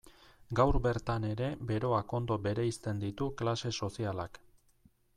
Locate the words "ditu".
3.07-3.31